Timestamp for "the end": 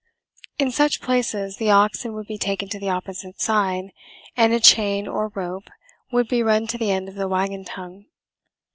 6.79-7.07